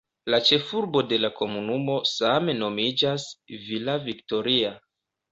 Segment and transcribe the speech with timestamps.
[0.33, 3.27] La ĉefurbo de la komunumo same nomiĝas
[3.67, 4.73] "Villa Victoria".